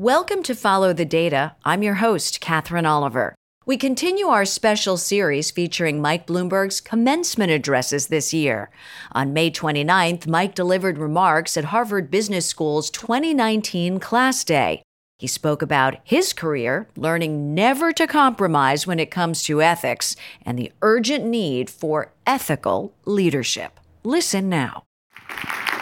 [0.00, 1.56] Welcome to Follow the Data.
[1.62, 3.34] I'm your host, Katherine Oliver.
[3.66, 8.70] We continue our special series featuring Mike Bloomberg's commencement addresses this year.
[9.12, 14.82] On May 29th, Mike delivered remarks at Harvard Business School's 2019 Class Day.
[15.18, 20.58] He spoke about his career, learning never to compromise when it comes to ethics, and
[20.58, 23.78] the urgent need for ethical leadership.
[24.02, 24.84] Listen now.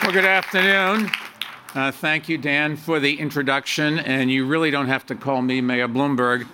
[0.02, 1.08] Well, good afternoon.
[1.74, 3.98] Uh, thank you, Dan, for the introduction.
[3.98, 6.46] And you really don't have to call me Mayor Bloomberg.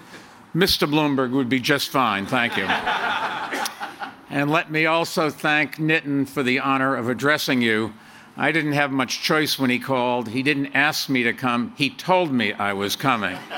[0.54, 0.90] Mr.
[0.90, 2.26] Bloomberg would be just fine.
[2.26, 2.64] Thank you.
[4.30, 7.94] and let me also thank Nitin for the honor of addressing you.
[8.36, 10.28] I didn't have much choice when he called.
[10.28, 13.38] He didn't ask me to come, he told me I was coming.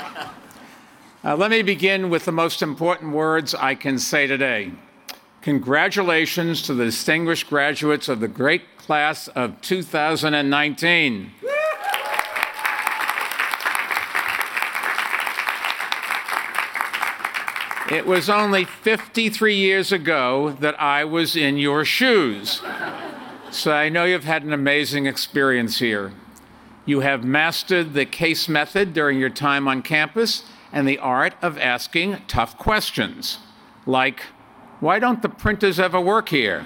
[1.23, 4.71] Uh, let me begin with the most important words I can say today.
[5.41, 11.31] Congratulations to the distinguished graduates of the great class of 2019.
[17.89, 22.61] It was only 53 years ago that I was in your shoes.
[23.49, 26.11] So I know you've had an amazing experience here.
[26.85, 31.57] You have mastered the case method during your time on campus and the art of
[31.57, 33.37] asking tough questions,
[33.85, 34.23] like,
[34.79, 36.65] why don't the printers ever work here?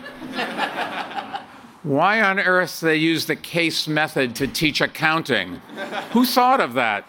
[1.84, 5.62] why on earth they use the case method to teach accounting?
[6.12, 7.06] Who thought of that?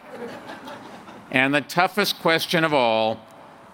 [1.30, 3.20] And the toughest question of all,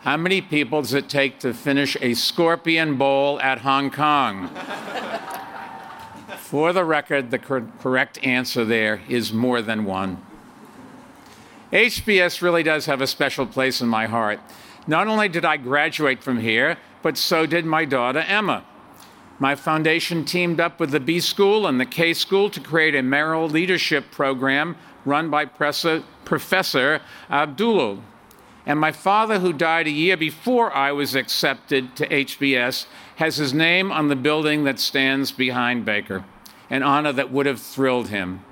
[0.01, 4.49] how many people does it take to finish a scorpion bowl at Hong Kong?
[6.37, 10.23] For the record, the cor- correct answer there is more than one.
[11.73, 14.41] HBS really does have a special place in my heart.
[14.87, 18.65] Not only did I graduate from here, but so did my daughter Emma.
[19.39, 23.03] My foundation teamed up with the B School and the K School to create a
[23.03, 27.01] Merrill Leadership Program run by Professor
[27.31, 27.99] Abdullah.
[28.67, 32.87] And my father, who died a year before I was accepted to HBS,
[33.17, 36.25] has his name on the building that stands behind Baker,
[36.69, 38.45] an honor that would have thrilled him.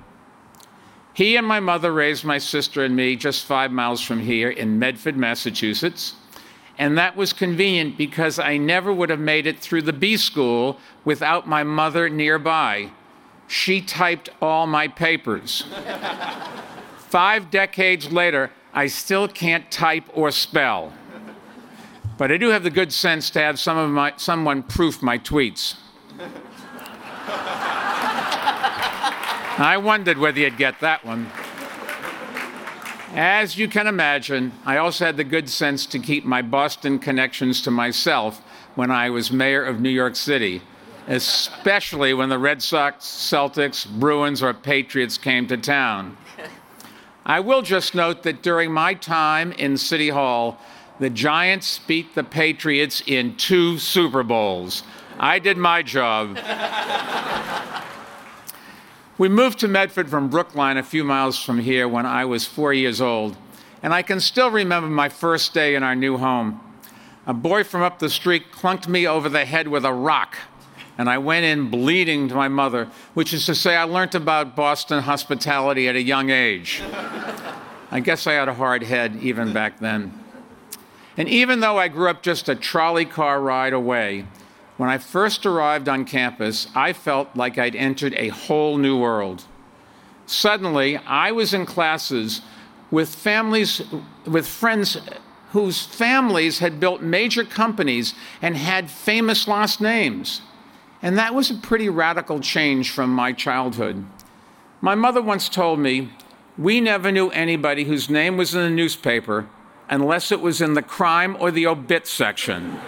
[1.13, 4.79] He and my mother raised my sister and me just five miles from here in
[4.79, 6.15] Medford, Massachusetts.
[6.79, 10.77] And that was convenient because I never would have made it through the B school
[11.03, 12.91] without my mother nearby.
[13.47, 15.63] She typed all my papers.
[16.97, 20.93] Five decades later, I still can't type or spell.
[22.17, 25.75] But I do have the good sense to have some my, someone proof my tweets.
[29.59, 31.31] I wondered whether you'd get that one.
[33.13, 37.61] As you can imagine, I also had the good sense to keep my Boston connections
[37.61, 38.41] to myself
[38.75, 40.61] when I was mayor of New York City,
[41.07, 46.17] especially when the Red Sox, Celtics, Bruins, or Patriots came to town.
[47.25, 50.59] I will just note that during my time in City Hall,
[50.99, 54.83] the Giants beat the Patriots in two Super Bowls.
[55.19, 56.37] I did my job.
[59.17, 62.73] We moved to Medford from Brookline, a few miles from here, when I was four
[62.73, 63.35] years old.
[63.81, 66.61] And I can still remember my first day in our new home.
[67.25, 70.37] A boy from up the street clunked me over the head with a rock
[70.97, 74.55] and I went in bleeding to my mother, which is to say, I learned about
[74.55, 76.81] Boston hospitality at a young age.
[77.91, 80.11] I guess I had a hard head even back then.
[81.15, 84.25] And even though I grew up just a trolley car ride away,
[84.77, 89.45] when I first arrived on campus, I felt like I'd entered a whole new world.
[90.27, 92.41] Suddenly, I was in classes
[92.91, 93.81] with families,
[94.25, 94.97] with friends
[95.51, 100.41] whose families had built major companies and had famous last names.
[101.01, 104.05] And that was a pretty radical change from my childhood.
[104.81, 106.11] My mother once told me,
[106.57, 109.47] We never knew anybody whose name was in the newspaper
[109.89, 112.79] unless it was in the crime or the obit section.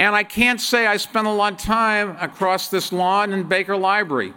[0.00, 3.76] And I can't say I spent a lot of time across this lawn in Baker
[3.76, 4.32] Library.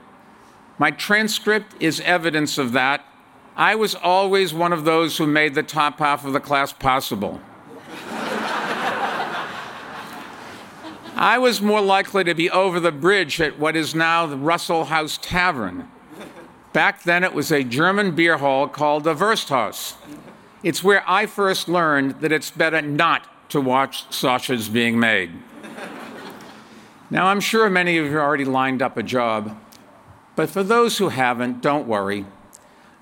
[0.77, 3.05] My transcript is evidence of that.
[3.55, 7.39] I was always one of those who made the top half of the class possible.
[11.15, 14.83] I was more likely to be over the bridge at what is now the Russell
[14.83, 15.89] House Tavern.
[16.73, 19.95] Back then, it was a German beer hall called the Wursthaus.
[20.61, 25.31] It's where I first learned that it's better not to watch sausages being made.
[27.13, 29.55] Now, I'm sure many of you already lined up a job,
[30.35, 32.25] but for those who haven't, don't worry.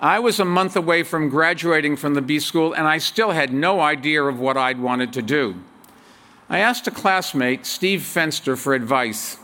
[0.02, 3.54] I was a month away from graduating from the B school, and I still had
[3.54, 5.56] no idea of what I'd wanted to do.
[6.50, 9.38] I asked a classmate, Steve Fenster, for advice.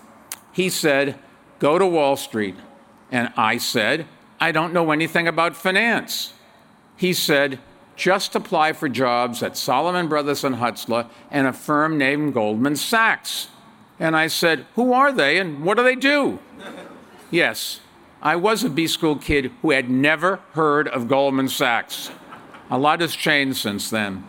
[0.52, 1.18] He said,
[1.60, 2.56] Go to Wall Street.
[3.10, 4.06] And I said,
[4.38, 6.34] I don't know anything about finance.
[6.98, 7.60] He said,
[7.96, 13.48] just apply for jobs at Salomon Brothers and Hutzler and a firm named Goldman Sachs.
[14.00, 16.40] And I said, Who are they and what do they do?
[17.32, 17.80] yes,
[18.22, 22.12] I was a B school kid who had never heard of Goldman Sachs.
[22.70, 24.28] A lot has changed since then.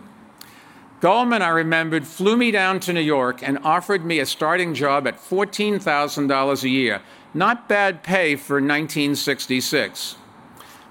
[1.00, 5.06] Goldman, I remembered, flew me down to New York and offered me a starting job
[5.06, 7.02] at $14,000 a year.
[7.32, 10.16] Not bad pay for 1966.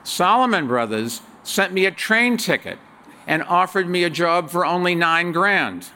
[0.04, 2.80] Salomon Brothers sent me a train ticket
[3.26, 5.90] and offered me a job for only nine grand.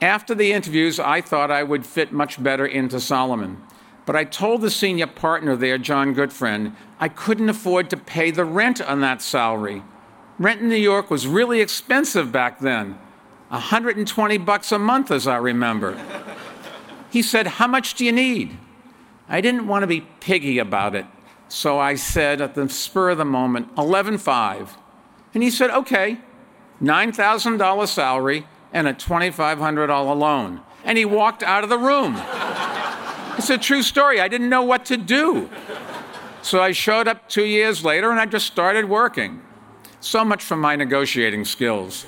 [0.00, 3.62] After the interviews, I thought I would fit much better into Salomon.
[4.04, 8.44] But I told the senior partner there, John Gutfreund, I couldn't afford to pay the
[8.44, 9.82] rent on that salary.
[10.38, 12.98] Rent in New York was really expensive back then
[13.48, 15.98] 120 bucks a month, as I remember.
[17.10, 18.58] he said, How much do you need?
[19.28, 21.06] I didn't want to be piggy about it,
[21.48, 24.70] so I said at the spur of the moment, 11.5.
[25.32, 26.18] And he said, Okay,
[26.82, 28.46] $9,000 salary
[28.76, 30.60] and a $2,500 loan.
[30.84, 32.14] And he walked out of the room.
[33.38, 34.20] It's a true story.
[34.20, 35.48] I didn't know what to do.
[36.42, 39.40] So I showed up two years later and I just started working.
[40.00, 42.04] So much for my negotiating skills.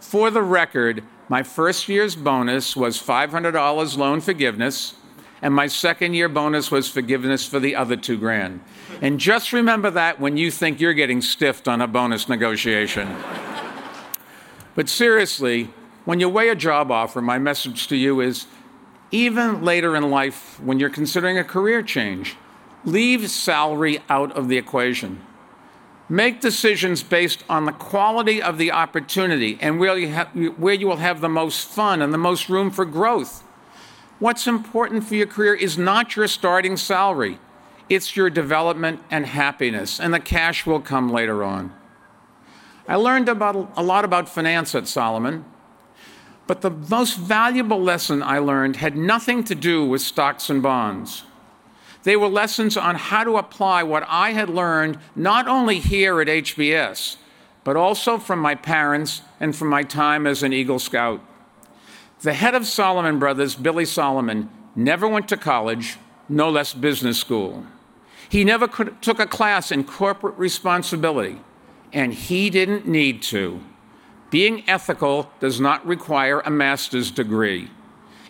[0.00, 4.94] For the record, my first year's bonus was $500 loan forgiveness,
[5.40, 8.60] and my second year bonus was forgiveness for the other two grand.
[9.00, 13.08] And just remember that when you think you're getting stiffed on a bonus negotiation.
[14.76, 15.70] But seriously,
[16.04, 18.46] when you weigh a job offer, my message to you is
[19.10, 22.36] even later in life, when you're considering a career change,
[22.84, 25.20] leave salary out of the equation.
[26.08, 30.86] Make decisions based on the quality of the opportunity and where you, have, where you
[30.86, 33.42] will have the most fun and the most room for growth.
[34.18, 37.38] What's important for your career is not your starting salary,
[37.88, 41.72] it's your development and happiness, and the cash will come later on.
[42.88, 45.44] I learned about, a lot about finance at Salomon,
[46.46, 51.24] but the most valuable lesson I learned had nothing to do with stocks and bonds.
[52.04, 56.28] They were lessons on how to apply what I had learned not only here at
[56.28, 57.16] HBS,
[57.64, 61.20] but also from my parents and from my time as an Eagle Scout.
[62.20, 65.96] The head of Salomon Brothers, Billy Salomon, never went to college,
[66.28, 67.66] no less business school.
[68.28, 71.40] He never could, took a class in corporate responsibility,
[71.92, 73.60] and he didn't need to.
[74.30, 77.70] Being ethical does not require a master's degree.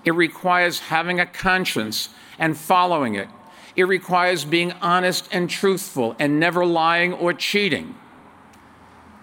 [0.05, 3.29] It requires having a conscience and following it
[3.77, 7.95] it requires being honest and truthful and never lying or cheating.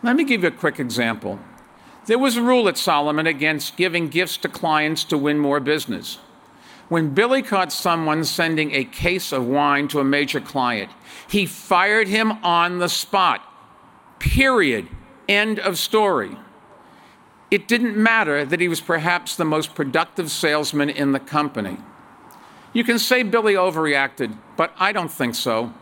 [0.04, 1.40] Let me give you a quick example.
[2.06, 6.20] There was a rule at Salomon against giving gifts to clients to win more business.
[6.90, 10.92] When Billy caught someone sending a case of wine to a major client,
[11.28, 13.42] he fired him on the spot.
[14.24, 14.88] Period.
[15.28, 16.38] End of story.
[17.52, 21.78] It didn't matter that he was perhaps the most productive salesman in the company.
[22.72, 25.74] You can say Billy overreacted, but I don't think so.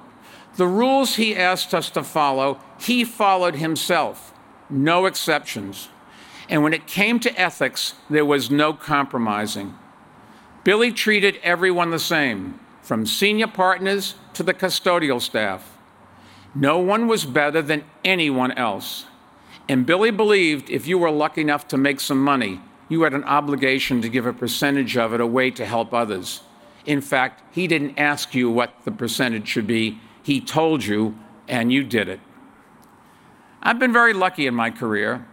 [0.55, 4.33] The rules he asked us to follow, he followed himself,
[4.71, 5.89] no exceptions.
[6.49, 9.77] And when it came to ethics, there was no compromising.
[10.63, 15.77] Billy treated everyone the same, from senior partners to the custodial staff.
[16.53, 19.05] No one was better than anyone else.
[19.69, 23.23] And Billy believed if you were lucky enough to make some money, you had an
[23.23, 26.41] obligation to give a percentage of it away to help others.
[26.85, 31.17] In fact, he didn't ask you what the percentage should be, he told you,
[31.47, 32.19] and you did it.
[33.63, 35.25] I've been very lucky in my career,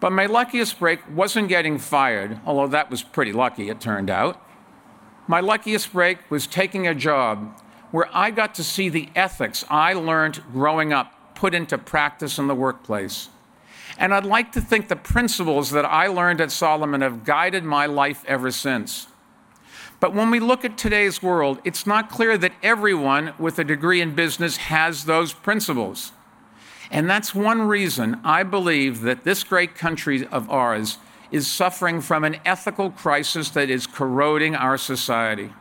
[0.00, 4.40] but my luckiest break wasn't getting fired, although that was pretty lucky, it turned out.
[5.28, 7.60] My luckiest break was taking a job
[7.94, 12.48] where I got to see the ethics I learned growing up put into practice in
[12.48, 13.28] the workplace.
[13.96, 17.86] And I'd like to think the principles that I learned at Salomon have guided my
[17.86, 19.06] life ever since.
[20.00, 24.00] But when we look at today's world, it's not clear that everyone with a degree
[24.00, 26.10] in business has those principles.
[26.90, 30.98] And that's one reason I believe that this great country of ours
[31.30, 35.52] is suffering from an ethical crisis that is corroding our society.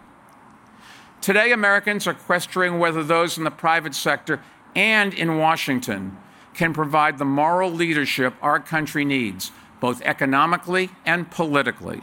[1.24, 4.42] Today, Americans are questioning whether those in the private sector
[4.76, 6.18] and in Washington
[6.54, 9.50] can provide the moral leadership our country needs,
[9.80, 12.02] both economically and politically.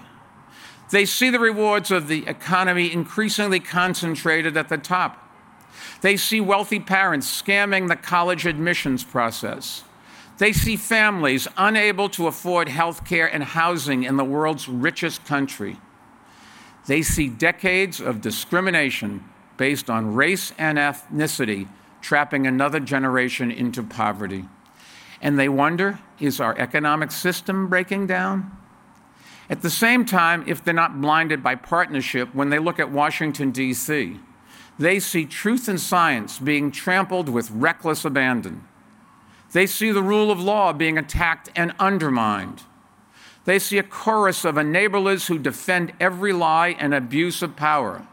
[0.90, 5.22] They see the rewards of the economy increasingly concentrated at the top.
[6.00, 9.84] They see wealthy parents scamming the college admissions process.
[10.38, 15.76] They see families unable to afford health care and housing in the world's richest country.
[16.86, 19.24] They see decades of discrimination
[19.56, 21.68] based on race and ethnicity
[22.00, 24.46] trapping another generation into poverty.
[25.20, 28.56] And they wonder is our economic system breaking down?
[29.48, 33.50] At the same time, if they're not blinded by partnership, when they look at Washington,
[33.50, 34.20] D.C.,
[34.78, 38.66] they see truth and science being trampled with reckless abandon.
[39.52, 42.62] They see the rule of law being attacked and undermined.
[43.50, 48.06] They see a chorus of enablers who defend every lie and abuse of power.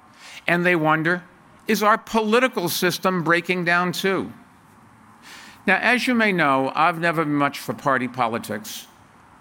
[0.47, 1.25] And they wonder
[1.67, 4.33] is our political system breaking down too?
[5.67, 8.87] Now, as you may know, I've never been much for party politics.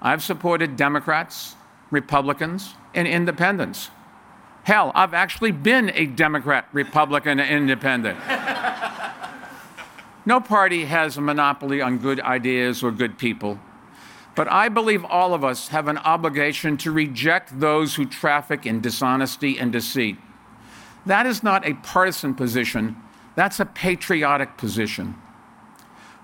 [0.03, 1.55] I've supported Democrats,
[1.91, 3.89] Republicans, and independents.
[4.65, 8.19] Hell, I've actually been a Democrat, Republican, and independent.
[10.27, 13.59] no party has a monopoly on good ideas or good people.
[14.37, 18.83] But I believe all of us have an obligation to reject those who traffic in
[18.83, 20.19] dishonesty and deceit.
[21.07, 22.97] That is not a partisan position,
[23.35, 25.15] that's a patriotic position.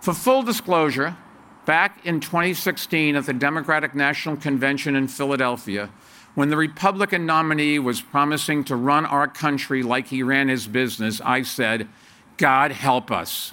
[0.00, 1.16] For full disclosure,
[1.64, 5.90] back in 2016 at the Democratic National Convention in Philadelphia,
[6.34, 11.20] when the Republican nominee was promising to run our country like he ran his business,
[11.22, 11.88] I said,
[12.36, 13.52] God help us.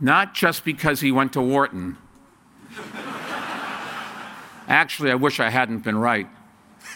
[0.00, 1.96] Not just because he went to Wharton.
[4.72, 6.26] Actually, I wish I hadn't been right.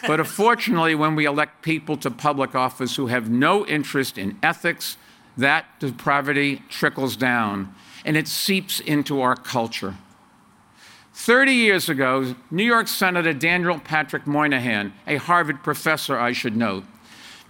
[0.07, 4.97] But unfortunately, when we elect people to public office who have no interest in ethics,
[5.37, 9.95] that depravity trickles down and it seeps into our culture.
[11.13, 16.83] 30 years ago, New York Senator Daniel Patrick Moynihan, a Harvard professor, I should note,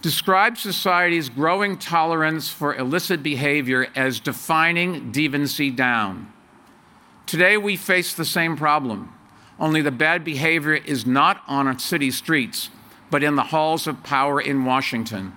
[0.02, 6.30] described society's growing tolerance for illicit behavior as defining deviancy down.
[7.24, 9.14] Today, we face the same problem,
[9.60, 12.70] only the bad behavior is not on our city streets,
[13.10, 15.32] but in the halls of power in Washington.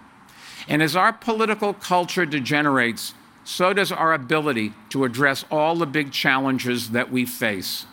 [0.68, 3.14] And as our political culture degenerates,
[3.44, 7.86] so does our ability to address all the big challenges that we face.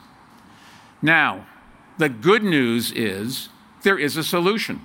[1.00, 1.46] Now,
[1.96, 3.48] the good news is
[3.82, 4.84] there is a solution.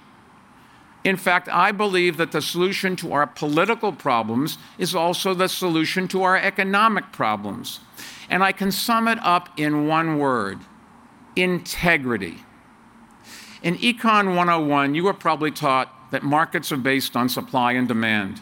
[1.04, 6.08] In fact, I believe that the solution to our political problems is also the solution
[6.10, 7.82] to our economic problems.
[8.30, 10.60] And I can sum it up in one word
[11.36, 12.38] integrity.
[13.62, 18.42] In Econ 101, you were probably taught that markets are based on supply and demand.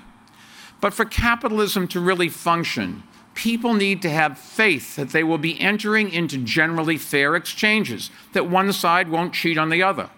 [0.81, 3.03] But for capitalism to really function,
[3.35, 8.49] people need to have faith that they will be entering into generally fair exchanges, that
[8.49, 10.09] one side won't cheat on the other.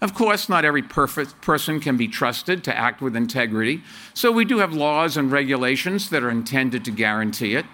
[0.00, 3.82] Of course, not every person can be trusted to act with integrity,
[4.14, 7.66] so we do have laws and regulations that are intended to guarantee it.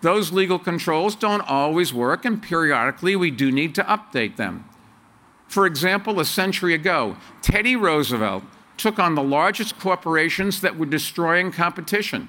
[0.00, 4.64] Those legal controls don't always work, and periodically we do need to update them.
[5.48, 8.44] For example, a century ago, Teddy Roosevelt
[8.76, 12.28] took on the largest corporations that were destroying competition.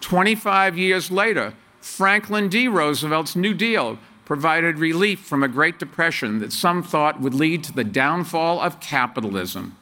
[0.00, 2.68] 25 years later, Franklin D.
[2.68, 7.72] Roosevelt's New Deal provided relief from a Great Depression that some thought would lead to
[7.72, 9.76] the downfall of capitalism.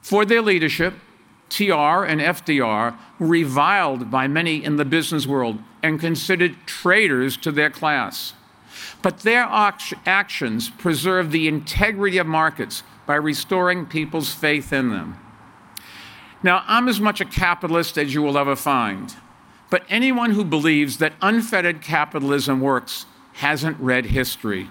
[0.00, 0.94] For their leadership,
[1.48, 7.52] TR and FDR were reviled by many in the business world and considered traitors to
[7.52, 8.34] their class.
[9.02, 15.18] But their actions preserved the integrity of markets by restoring people's faith in them.
[16.42, 19.14] Now, I'm as much a capitalist as you will ever find,
[19.70, 24.68] but anyone who believes that unfettered capitalism works hasn't read history.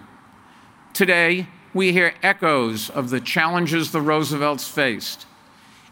[0.93, 5.25] Today, we hear echoes of the challenges the Roosevelts faced.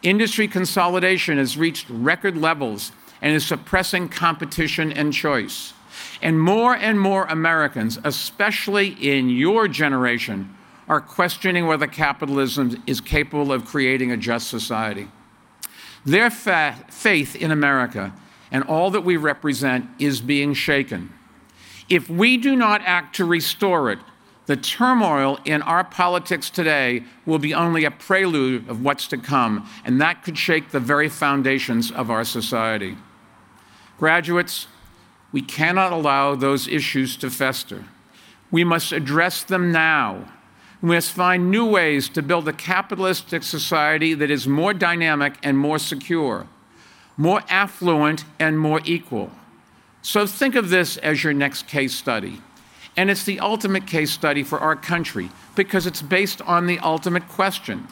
[0.03, 2.91] Industry consolidation has reached record levels
[3.21, 5.73] and is suppressing competition and choice.
[6.21, 10.55] And more and more Americans, especially in your generation,
[10.89, 15.07] are questioning whether capitalism is capable of creating a just society.
[16.05, 18.13] Their fa- faith in America
[18.51, 21.13] and all that we represent is being shaken.
[21.89, 23.99] If we do not act to restore it,
[24.45, 29.69] the turmoil in our politics today will be only a prelude of what's to come,
[29.85, 32.97] and that could shake the very foundations of our society.
[33.97, 34.67] Graduates,
[35.31, 37.85] we cannot allow those issues to fester.
[38.51, 40.25] We must address them now
[40.83, 45.57] we must find new ways to build a capitalistic society that is more dynamic and
[45.57, 46.45] more secure,
[47.15, 49.31] more affluent and more equal.
[50.01, 52.41] So think of this as your next case study.
[52.95, 57.27] And it's the ultimate case study for our country because it's based on the ultimate
[57.27, 57.87] question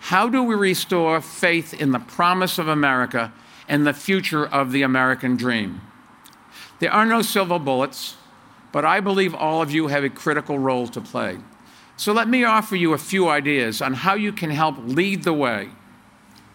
[0.00, 3.32] How do we restore faith in the promise of America
[3.68, 5.80] and the future of the American dream?
[6.80, 8.16] There are no silver bullets,
[8.72, 11.38] but I believe all of you have a critical role to play.
[11.96, 15.32] So let me offer you a few ideas on how you can help lead the
[15.32, 15.70] way.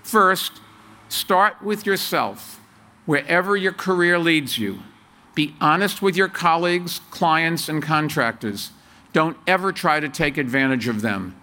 [0.03, 0.59] First,
[1.07, 2.59] start with yourself,
[3.05, 4.79] wherever your career leads you.
[5.39, 8.71] Be honest with your colleagues, clients, and contractors.
[9.13, 11.33] Don't ever try to take advantage of them.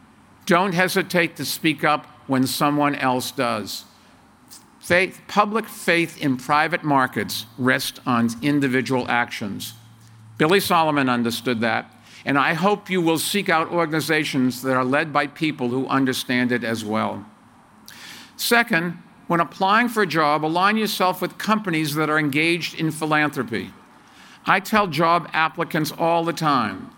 [0.44, 3.86] Don't hesitate to speak up when someone else does.
[4.80, 9.72] Faith, public faith in private markets rests on individual actions.
[10.36, 11.90] Billy Salomon understood that,
[12.26, 16.52] and I hope you will seek out organizations that are led by people who understand
[16.52, 17.24] it as well.
[18.36, 23.70] Second, when applying for a job, align yourself with companies that are engaged in philanthropy.
[24.46, 26.90] I tell job applicants all the time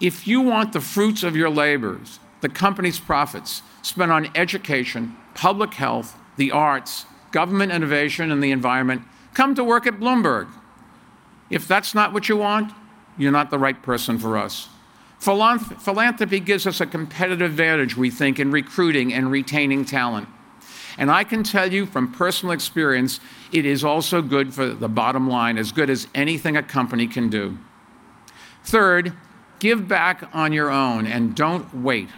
[0.00, 5.74] if you want the fruits of your labors, the company's profits, spent on education, public
[5.74, 9.02] health, the arts, government innovation, and the environment,
[9.34, 10.48] come to work at Bloomberg.
[11.50, 12.72] If that's not what you want,
[13.16, 14.68] you're not the right person for us.
[15.18, 20.28] Philanthropy gives us a competitive advantage, we think, in recruiting and retaining talent.
[20.96, 23.20] And I can tell you from personal experience,
[23.52, 27.28] it is also good for the bottom line, as good as anything a company can
[27.28, 27.58] do.
[28.64, 29.12] Third,
[29.58, 32.08] give back on your own and don't wait.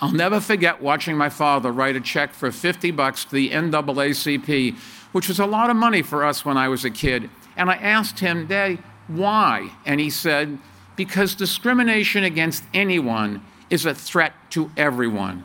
[0.00, 4.76] I'll never forget watching my father write a check for 50 bucks to the NAACP,
[5.12, 7.30] which was a lot of money for us when I was a kid.
[7.56, 8.78] And I asked him, Daddy,
[9.08, 9.72] why?
[9.84, 10.58] And he said,
[10.94, 15.44] because discrimination against anyone is a threat to everyone.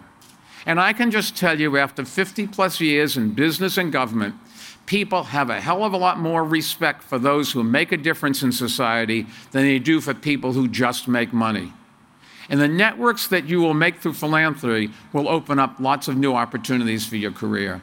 [0.66, 4.36] And I can just tell you, after 50 plus years in business and government,
[4.86, 8.44] people have a hell of a lot more respect for those who make a difference
[8.44, 11.74] in society than they do for people who just make money.
[12.50, 16.34] And the networks that you will make through philanthropy will open up lots of new
[16.34, 17.82] opportunities for your career.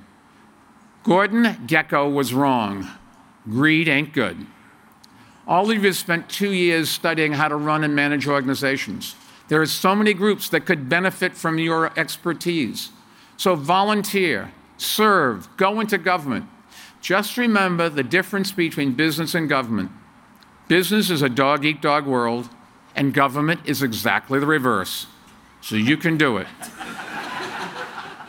[1.02, 2.88] Gordon Gekko was wrong.
[3.48, 4.46] Greed ain't good.
[5.46, 9.16] All of you spent two years studying how to run and manage organizations.
[9.50, 12.90] There are so many groups that could benefit from your expertise.
[13.36, 16.46] So volunteer, serve, go into government.
[17.00, 19.90] Just remember the difference between business and government.
[20.68, 22.48] Business is a dog eat dog world,
[22.94, 25.08] and government is exactly the reverse.
[25.60, 26.46] So you can do it.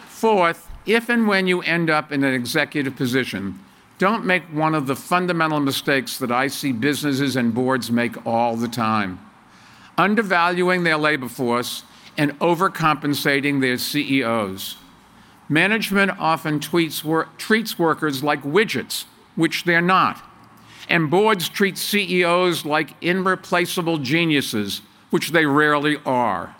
[0.07, 3.59] Fourth, if and when you end up in an executive position,
[3.99, 8.55] don't make one of the fundamental mistakes that I see businesses and boards make all
[8.55, 9.19] the time
[9.97, 11.83] undervaluing their labor force,
[12.17, 14.75] and overcompensating their CEOs.
[15.47, 20.21] Management often treats workers like widgets, which they're not.
[20.89, 26.55] And boards treat CEOs like irreplaceable geniuses, which they rarely are.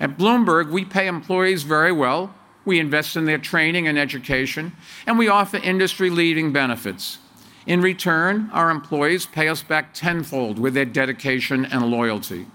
[0.00, 4.72] At Bloomberg, we pay employees very well, we invest in their training and education,
[5.06, 7.18] and we offer industry leading benefits.
[7.66, 12.46] In return, our employees pay us back tenfold with their dedication and loyalty.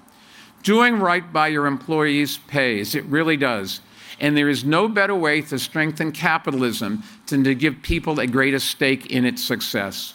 [0.63, 3.81] Doing right by your employees pays, it really does.
[4.21, 8.59] And there is no better way to strengthen capitalism than to give people a greater
[8.59, 10.13] stake in its success.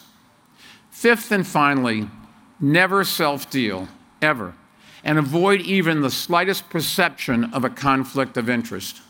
[0.89, 2.09] Fifth and finally,
[2.59, 3.87] never self deal,
[4.21, 4.55] ever,
[5.03, 9.01] and avoid even the slightest perception of a conflict of interest.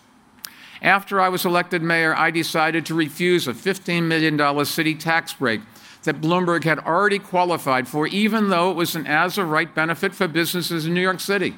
[0.81, 5.61] After I was elected mayor, I decided to refuse a $15 million city tax break
[6.07, 10.15] that Bloomberg had already qualified for, even though it was an as of right benefit
[10.15, 11.55] for businesses in New York City.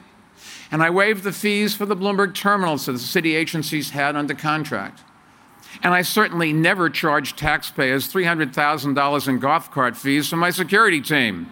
[0.72, 4.34] And I waived the fees for the Bloomberg terminals that the city agencies had under
[4.34, 5.02] contract.
[5.84, 11.52] And I certainly never charged taxpayers $300,000 in golf cart fees for my security team.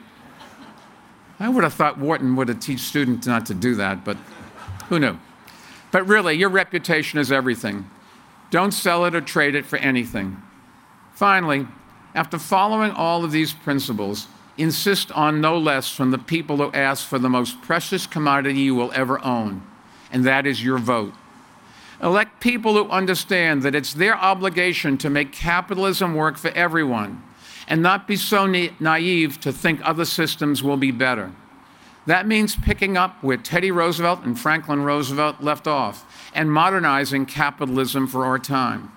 [1.39, 4.17] I would have thought Wharton would have taught students not to do that, but
[4.89, 5.19] who knew?
[5.91, 7.89] But really, your reputation is everything.
[8.49, 10.41] Don't sell it or trade it for anything.
[11.13, 11.67] Finally,
[12.17, 14.27] after following all of these principles,
[14.57, 18.73] insist on no less from the people who ask for the most precious commodity you
[18.73, 19.61] will ever own,
[20.11, 21.13] and that is your vote.
[22.01, 27.21] Elect people who understand that it's their obligation to make capitalism work for everyone
[27.67, 31.31] and not be so na- naive to think other systems will be better.
[32.07, 36.03] That means picking up where Teddy Roosevelt and Franklin Roosevelt left off
[36.33, 38.91] and modernizing capitalism for our time.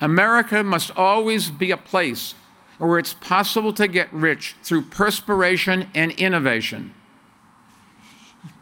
[0.00, 2.34] America must always be a place
[2.78, 6.92] where it's possible to get rich through perspiration and innovation.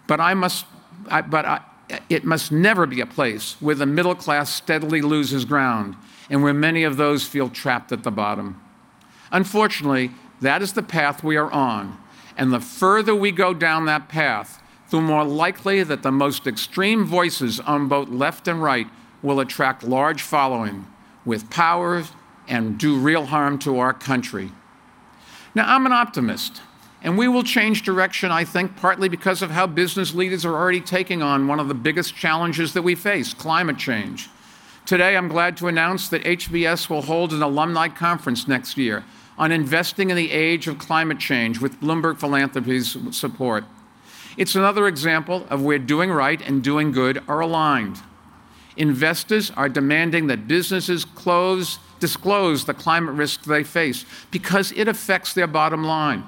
[0.06, 0.66] But I must,
[1.08, 1.60] I, but I,
[2.08, 5.96] it must never be a place where the middle class steadily loses ground
[6.30, 8.60] and where many of those feel trapped at the bottom.
[9.30, 11.98] Unfortunately, that is the path we are on.
[12.36, 17.04] And the further we go down that path, the more likely that the most extreme
[17.04, 18.86] voices on both left and right
[19.22, 20.86] will attract large following
[21.24, 22.04] with power
[22.48, 24.50] and do real harm to our country.
[25.54, 26.62] Now, I'm an optimist,
[27.02, 30.80] and we will change direction, I think, partly because of how business leaders are already
[30.80, 34.28] taking on one of the biggest challenges that we face climate change.
[34.86, 39.04] Today, I'm glad to announce that HBS will hold an alumni conference next year,
[39.38, 43.64] on investing in the age of climate change with Bloomberg Philanthropies support.
[44.36, 48.00] It's another example of where doing right and doing good are aligned.
[48.76, 55.34] Investors are demanding that businesses close, disclose the climate risks they face because it affects
[55.34, 56.24] their bottom line.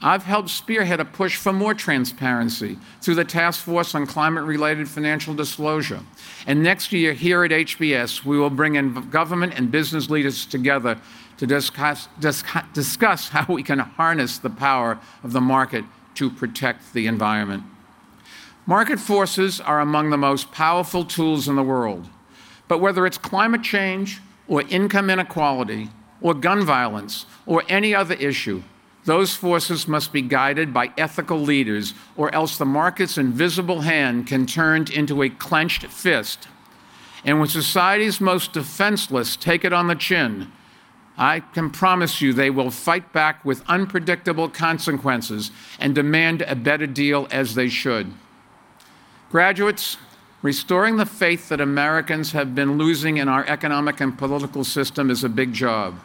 [0.00, 4.88] I've helped spearhead a push for more transparency through the Task Force on Climate Related
[4.88, 6.00] Financial Disclosure.
[6.46, 11.00] And next year, here at HBS, we will bring in government and business leaders together
[11.38, 12.08] to discuss,
[12.72, 17.64] discuss how we can harness the power of the market to protect the environment.
[18.68, 22.06] Market forces are among the most powerful tools in the world.
[22.68, 25.88] But whether it's climate change, or income inequality,
[26.20, 28.62] or gun violence, or any other issue,
[29.06, 34.44] those forces must be guided by ethical leaders, or else the market's invisible hand can
[34.44, 36.46] turn into a clenched fist.
[37.24, 40.52] And when society's most defenseless take it on the chin,
[41.16, 46.86] I can promise you they will fight back with unpredictable consequences and demand a better
[46.86, 48.12] deal as they should.
[49.30, 49.98] Graduates,
[50.40, 55.22] restoring the faith that Americans have been losing in our economic and political system is
[55.22, 56.00] a big job.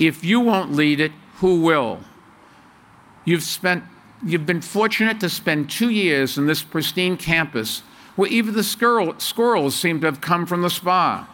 [0.00, 2.00] If you won't lead it, who will?
[3.24, 3.84] You've spent
[4.24, 7.82] you've been fortunate to spend two years in this pristine campus
[8.16, 11.26] where even the squirrel, squirrels seem to have come from the spa.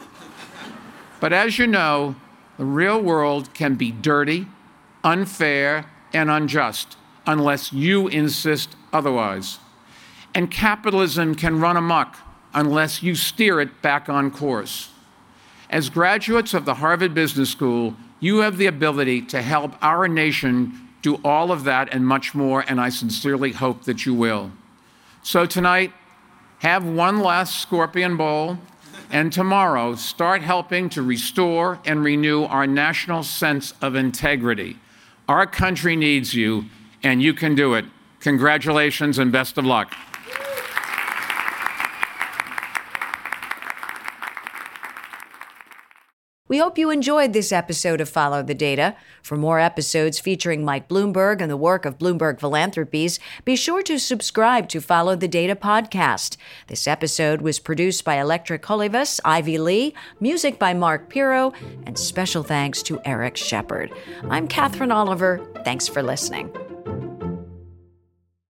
[1.18, 2.14] But as you know,
[2.58, 4.46] the real world can be dirty,
[5.02, 9.58] unfair, and unjust unless you insist otherwise.
[10.36, 12.14] And capitalism can run amok
[12.52, 14.90] unless you steer it back on course.
[15.70, 20.90] As graduates of the Harvard Business School, you have the ability to help our nation
[21.00, 24.52] do all of that and much more, and I sincerely hope that you will.
[25.22, 25.94] So tonight,
[26.58, 28.58] have one last scorpion bowl,
[29.10, 34.76] and tomorrow, start helping to restore and renew our national sense of integrity.
[35.30, 36.66] Our country needs you,
[37.02, 37.86] and you can do it.
[38.20, 39.94] Congratulations and best of luck.
[46.48, 48.94] We hope you enjoyed this episode of Follow the Data.
[49.20, 53.98] For more episodes featuring Mike Bloomberg and the work of Bloomberg Philanthropies, be sure to
[53.98, 56.36] subscribe to Follow the Data podcast.
[56.68, 61.52] This episode was produced by Electric Olivas, Ivy Lee, music by Mark Piro,
[61.84, 63.92] and special thanks to Eric Shepard.
[64.30, 65.44] I'm Katherine Oliver.
[65.64, 66.75] Thanks for listening.